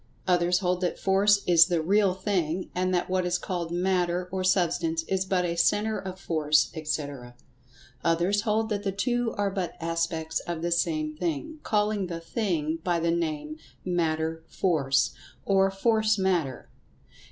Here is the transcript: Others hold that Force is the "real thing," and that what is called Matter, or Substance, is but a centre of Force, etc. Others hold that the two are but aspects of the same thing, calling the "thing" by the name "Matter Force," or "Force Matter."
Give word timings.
Others 0.27 0.59
hold 0.61 0.81
that 0.81 0.97
Force 0.97 1.43
is 1.45 1.67
the 1.67 1.79
"real 1.79 2.15
thing," 2.15 2.71
and 2.73 2.91
that 2.91 3.07
what 3.07 3.23
is 3.23 3.37
called 3.37 3.69
Matter, 3.69 4.27
or 4.31 4.43
Substance, 4.43 5.03
is 5.03 5.25
but 5.25 5.45
a 5.45 5.55
centre 5.55 5.99
of 5.99 6.19
Force, 6.19 6.71
etc. 6.73 7.35
Others 8.03 8.41
hold 8.41 8.69
that 8.69 8.81
the 8.81 8.91
two 8.91 9.31
are 9.37 9.51
but 9.51 9.75
aspects 9.79 10.39
of 10.39 10.63
the 10.63 10.71
same 10.71 11.15
thing, 11.15 11.59
calling 11.61 12.07
the 12.07 12.19
"thing" 12.19 12.79
by 12.83 12.99
the 12.99 13.11
name 13.11 13.57
"Matter 13.85 14.43
Force," 14.47 15.11
or 15.45 15.69
"Force 15.69 16.17
Matter." 16.17 16.71